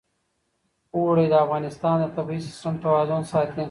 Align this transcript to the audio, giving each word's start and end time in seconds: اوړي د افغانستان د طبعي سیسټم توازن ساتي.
اوړي 0.95 1.25
د 1.29 1.33
افغانستان 1.45 1.95
د 2.01 2.05
طبعي 2.15 2.39
سیسټم 2.47 2.73
توازن 2.83 3.21
ساتي. 3.31 3.59